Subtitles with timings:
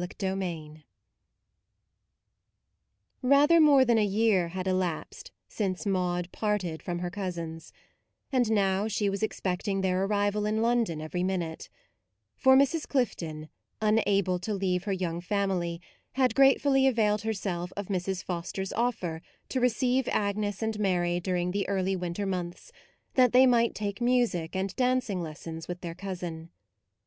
[0.00, 0.82] MAUDE 41 Part II
[3.20, 7.70] RATHER more than a year had elapsed since Maude parted from her cousins;
[8.32, 11.68] and now she was expecting their ar rival in London every minute:
[12.34, 12.88] for Mrs.
[12.88, 13.50] Clifton,
[13.82, 18.24] unable to leave her young family, had gratefully availed herself of Mrs.
[18.24, 19.20] Foster's offer
[19.50, 22.72] to re ceive Agnes and Mary during the early winter months,
[23.16, 26.48] that they might take music and dancing lessons with their cousin.